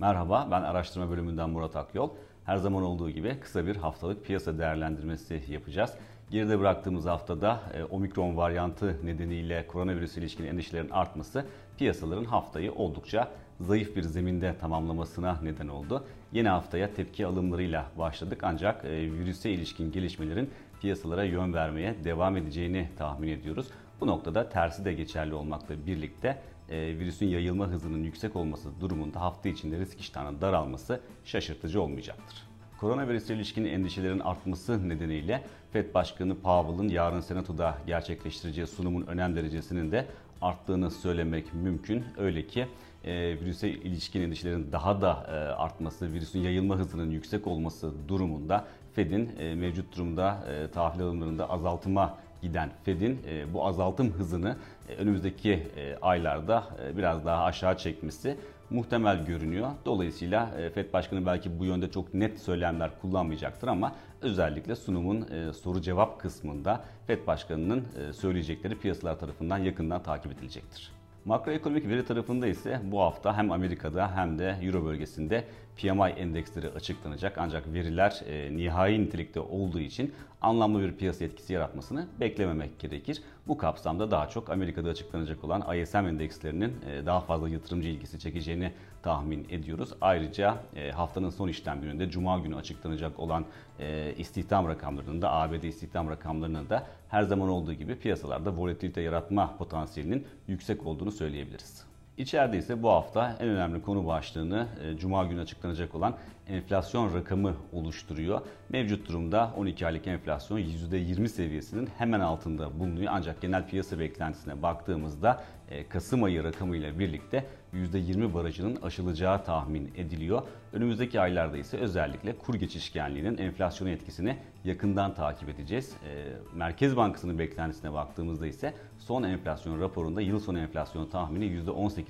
Merhaba, 0.00 0.48
ben 0.50 0.62
araştırma 0.62 1.10
bölümünden 1.10 1.50
Murat 1.50 1.76
Akyol. 1.76 2.10
Her 2.44 2.56
zaman 2.56 2.82
olduğu 2.82 3.10
gibi 3.10 3.36
kısa 3.40 3.66
bir 3.66 3.76
haftalık 3.76 4.24
piyasa 4.24 4.58
değerlendirmesi 4.58 5.42
yapacağız. 5.48 5.94
Geride 6.30 6.60
bıraktığımız 6.60 7.06
haftada 7.06 7.60
e, 7.74 7.84
omikron 7.84 8.36
varyantı 8.36 9.06
nedeniyle 9.06 9.66
koronavirüs 9.66 10.16
ilişkin 10.16 10.44
endişelerin 10.44 10.90
artması 10.90 11.46
piyasaların 11.78 12.24
haftayı 12.24 12.72
oldukça 12.72 13.28
zayıf 13.60 13.96
bir 13.96 14.02
zeminde 14.02 14.56
tamamlamasına 14.60 15.38
neden 15.42 15.68
oldu. 15.68 16.04
Yeni 16.32 16.48
haftaya 16.48 16.94
tepki 16.94 17.26
alımlarıyla 17.26 17.86
başladık 17.98 18.40
ancak 18.42 18.84
e, 18.84 19.12
virüse 19.12 19.50
ilişkin 19.50 19.92
gelişmelerin 19.92 20.50
piyasalara 20.80 21.24
yön 21.24 21.54
vermeye 21.54 22.04
devam 22.04 22.36
edeceğini 22.36 22.88
tahmin 22.98 23.28
ediyoruz. 23.28 23.66
Bu 24.00 24.06
noktada 24.06 24.48
tersi 24.48 24.84
de 24.84 24.92
geçerli 24.92 25.34
olmakla 25.34 25.86
birlikte 25.86 26.38
virüsün 26.70 27.26
yayılma 27.26 27.66
hızının 27.66 28.04
yüksek 28.04 28.36
olması 28.36 28.80
durumunda 28.80 29.20
hafta 29.20 29.48
içinde 29.48 29.78
risk 29.78 30.00
iştahının 30.00 30.40
daralması 30.40 31.00
şaşırtıcı 31.24 31.82
olmayacaktır. 31.82 32.50
Koronavirüse 32.80 33.34
ilişkin 33.34 33.64
endişelerin 33.64 34.20
artması 34.20 34.88
nedeniyle 34.88 35.42
FED 35.72 35.94
Başkanı 35.94 36.34
Powell'ın 36.34 36.88
yarın 36.88 37.20
Senato'da 37.20 37.78
gerçekleştireceği 37.86 38.66
sunumun 38.66 39.06
önem 39.06 39.36
derecesinin 39.36 39.92
de 39.92 40.06
arttığını 40.42 40.90
söylemek 40.90 41.54
mümkün. 41.54 42.04
Öyle 42.18 42.46
ki 42.46 42.66
e, 43.04 43.40
virüse 43.40 43.68
ilişkin 43.68 44.20
endişelerin 44.20 44.72
daha 44.72 45.00
da 45.00 45.26
e, 45.28 45.30
artması, 45.34 46.12
virüsün 46.12 46.40
yayılma 46.40 46.76
hızının 46.76 47.10
yüksek 47.10 47.46
olması 47.46 47.92
durumunda 48.08 48.64
Fed'in 48.92 49.30
e, 49.38 49.54
mevcut 49.54 49.96
durumda 49.96 50.44
e, 50.52 50.70
tahvil 50.70 51.02
alımlarında 51.02 51.50
azaltıma 51.50 52.18
giden 52.42 52.70
Fed'in 52.84 53.20
e, 53.28 53.54
bu 53.54 53.66
azaltım 53.66 54.12
hızını 54.12 54.56
e, 54.88 54.94
önümüzdeki 54.94 55.52
e, 55.52 55.96
aylarda 56.02 56.64
biraz 56.96 57.26
daha 57.26 57.44
aşağı 57.44 57.76
çekmesi 57.76 58.36
muhtemel 58.70 59.26
görünüyor. 59.26 59.70
Dolayısıyla 59.86 60.50
Fed 60.74 60.92
Başkanı 60.92 61.26
belki 61.26 61.58
bu 61.58 61.64
yönde 61.64 61.90
çok 61.90 62.14
net 62.14 62.40
söylemler 62.40 62.90
kullanmayacaktır 63.00 63.68
ama 63.68 63.92
özellikle 64.22 64.76
sunumun 64.76 65.28
soru 65.52 65.80
cevap 65.80 66.20
kısmında 66.20 66.84
Fed 67.06 67.26
Başkanı'nın 67.26 67.84
söyleyecekleri 68.12 68.78
piyasalar 68.78 69.18
tarafından 69.18 69.58
yakından 69.58 70.02
takip 70.02 70.32
edilecektir. 70.32 70.99
Makroekonomik 71.24 71.88
veri 71.88 72.04
tarafında 72.04 72.46
ise 72.46 72.80
bu 72.84 73.00
hafta 73.00 73.36
hem 73.36 73.52
Amerika'da 73.52 74.16
hem 74.16 74.38
de 74.38 74.56
Euro 74.62 74.84
bölgesinde 74.84 75.44
PMI 75.76 76.10
endeksleri 76.10 76.68
açıklanacak. 76.68 77.38
Ancak 77.38 77.72
veriler 77.72 78.22
e, 78.26 78.56
nihai 78.56 79.04
nitelikte 79.04 79.40
olduğu 79.40 79.80
için 79.80 80.14
anlamlı 80.42 80.82
bir 80.82 80.92
piyasa 80.92 81.24
etkisi 81.24 81.52
yaratmasını 81.52 82.06
beklememek 82.20 82.78
gerekir. 82.78 83.22
Bu 83.48 83.58
kapsamda 83.58 84.10
daha 84.10 84.28
çok 84.28 84.50
Amerika'da 84.50 84.88
açıklanacak 84.88 85.44
olan 85.44 85.76
ISM 85.78 85.96
endekslerinin 85.96 86.74
e, 86.90 87.06
daha 87.06 87.20
fazla 87.20 87.48
yatırımcı 87.48 87.88
ilgisi 87.88 88.18
çekeceğini 88.18 88.72
tahmin 89.02 89.46
ediyoruz. 89.50 89.94
Ayrıca 90.00 90.56
e, 90.76 90.90
haftanın 90.90 91.30
son 91.30 91.48
işlem 91.48 91.80
gününde 91.80 92.10
Cuma 92.10 92.38
günü 92.38 92.56
açıklanacak 92.56 93.20
olan 93.20 93.44
e, 93.78 94.14
istihdam 94.18 94.68
rakamlarının 94.68 95.22
da 95.22 95.32
ABD 95.32 95.62
istihdam 95.62 96.10
rakamlarının 96.10 96.68
da 96.68 96.86
her 97.08 97.22
zaman 97.22 97.48
olduğu 97.48 97.72
gibi 97.72 97.94
piyasalarda 97.98 98.56
volatilite 98.56 99.00
yaratma 99.00 99.56
potansiyelinin 99.56 100.26
yüksek 100.48 100.86
olduğunu 100.86 101.09
söyleyebiliriz. 101.10 101.89
İçeride 102.20 102.58
ise 102.58 102.82
bu 102.82 102.90
hafta 102.90 103.36
en 103.40 103.48
önemli 103.48 103.82
konu 103.82 104.06
başlığını 104.06 104.66
e, 104.84 104.96
Cuma 104.96 105.24
günü 105.24 105.40
açıklanacak 105.40 105.94
olan 105.94 106.16
enflasyon 106.48 107.14
rakamı 107.14 107.54
oluşturuyor. 107.72 108.40
Mevcut 108.68 109.08
durumda 109.08 109.52
12 109.56 109.86
aylık 109.86 110.06
enflasyon 110.06 110.58
%20 110.58 111.28
seviyesinin 111.28 111.88
hemen 111.98 112.20
altında 112.20 112.80
bulunuyor. 112.80 113.12
Ancak 113.14 113.40
genel 113.40 113.68
piyasa 113.68 113.98
beklentisine 113.98 114.62
baktığımızda 114.62 115.44
e, 115.70 115.88
Kasım 115.88 116.22
ayı 116.24 116.44
rakamıyla 116.44 116.98
birlikte 116.98 117.46
%20 117.74 118.34
barajının 118.34 118.82
aşılacağı 118.82 119.44
tahmin 119.44 119.92
ediliyor. 119.96 120.42
Önümüzdeki 120.72 121.20
aylarda 121.20 121.56
ise 121.56 121.76
özellikle 121.76 122.38
kur 122.38 122.54
geçişkenliğinin 122.54 123.38
enflasyon 123.38 123.88
etkisini 123.88 124.36
yakından 124.64 125.14
takip 125.14 125.48
edeceğiz. 125.48 125.92
E, 126.08 126.32
Merkez 126.54 126.96
Bankası'nın 126.96 127.38
beklentisine 127.38 127.92
baktığımızda 127.92 128.46
ise 128.46 128.74
son 128.98 129.22
enflasyon 129.22 129.80
raporunda 129.80 130.20
yıl 130.20 130.40
sonu 130.40 130.58
enflasyon 130.58 131.06
tahmini 131.06 131.44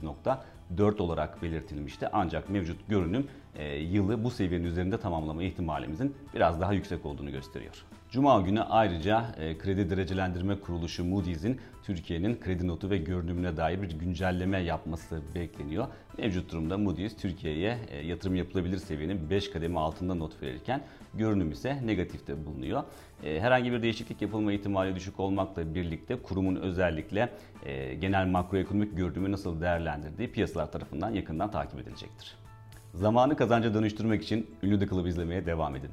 %18.9 0.00 0.38
%18.4 0.76 1.02
olarak 1.02 1.42
belirtilmişti. 1.42 2.08
Ancak 2.12 2.50
mevcut 2.50 2.88
görünüm 2.88 3.26
e, 3.54 3.76
yılı 3.76 4.24
bu 4.24 4.30
seviyenin 4.30 4.66
üzerinde 4.66 4.98
tamamlama 4.98 5.42
ihtimalimizin 5.42 6.16
biraz 6.34 6.60
daha 6.60 6.72
yüksek 6.72 7.06
olduğunu 7.06 7.30
gösteriyor. 7.30 7.84
Cuma 8.12 8.40
günü 8.40 8.62
ayrıca 8.62 9.34
e, 9.38 9.58
kredi 9.58 9.90
derecelendirme 9.90 10.60
kuruluşu 10.60 11.04
Moody's'in 11.04 11.60
Türkiye'nin 11.82 12.40
kredi 12.40 12.66
notu 12.66 12.90
ve 12.90 12.98
görünümüne 12.98 13.56
dair 13.56 13.82
bir 13.82 13.90
güncelleme 13.90 14.58
yapması 14.58 15.20
bekleniyor. 15.34 15.86
Mevcut 16.18 16.52
durumda 16.52 16.78
Moody's 16.78 17.16
Türkiye'ye 17.16 17.78
e, 17.88 18.06
yatırım 18.06 18.34
yapılabilir 18.34 18.78
seviyenin 18.78 19.30
5 19.30 19.50
kademe 19.50 19.80
altında 19.80 20.14
not 20.14 20.42
verirken 20.42 20.82
görünüm 21.14 21.50
ise 21.50 21.86
negatifte 21.86 22.46
bulunuyor. 22.46 22.82
E, 23.24 23.40
herhangi 23.40 23.72
bir 23.72 23.82
değişiklik 23.82 24.22
yapılma 24.22 24.52
ihtimali 24.52 24.94
düşük 24.94 25.20
olmakla 25.20 25.74
birlikte 25.74 26.16
kurumun 26.16 26.56
özellikle 26.56 27.28
e, 27.66 27.94
genel 27.94 28.26
makroekonomik 28.26 28.96
görünümü 28.96 29.32
nasıl 29.32 29.60
değerlendirdiği 29.60 30.32
piyasalar 30.32 30.61
tarafından 30.70 31.10
yakından 31.10 31.50
takip 31.50 31.80
edilecektir. 31.80 32.36
Zamanı 32.94 33.36
kazanca 33.36 33.74
dönüştürmek 33.74 34.22
için 34.22 34.50
ünlü 34.62 34.78
The 34.78 34.86
izlemeye 35.08 35.46
devam 35.46 35.76
edin. 35.76 35.90